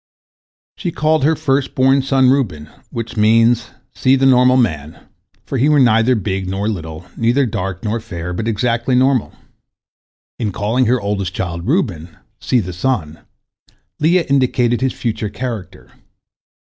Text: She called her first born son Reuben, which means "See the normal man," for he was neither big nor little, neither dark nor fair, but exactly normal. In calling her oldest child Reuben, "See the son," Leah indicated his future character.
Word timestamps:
She 0.77 0.91
called 0.91 1.23
her 1.23 1.35
first 1.35 1.75
born 1.75 2.01
son 2.01 2.31
Reuben, 2.31 2.71
which 2.89 3.15
means 3.17 3.69
"See 3.93 4.15
the 4.15 4.25
normal 4.25 4.57
man," 4.57 4.99
for 5.45 5.59
he 5.59 5.69
was 5.69 5.83
neither 5.83 6.15
big 6.15 6.49
nor 6.49 6.67
little, 6.67 7.05
neither 7.15 7.45
dark 7.45 7.83
nor 7.83 7.99
fair, 7.99 8.33
but 8.33 8.47
exactly 8.47 8.95
normal. 8.95 9.31
In 10.39 10.51
calling 10.51 10.85
her 10.87 10.99
oldest 10.99 11.35
child 11.35 11.67
Reuben, 11.67 12.17
"See 12.39 12.59
the 12.61 12.73
son," 12.73 13.19
Leah 13.99 14.25
indicated 14.27 14.81
his 14.81 14.93
future 14.93 15.29
character. 15.29 15.91